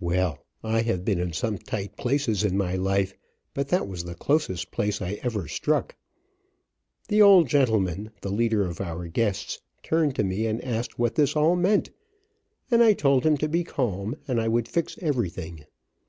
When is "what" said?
10.98-11.14